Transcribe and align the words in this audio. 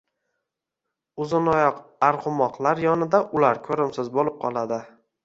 Uzunoyoq 1.25 1.77
arg`umoqlar 2.07 2.81
yonida 2.85 3.21
ular 3.41 3.61
ko`rimsiz 3.69 4.11
bo`lib 4.17 4.31
qoladi 4.47 4.81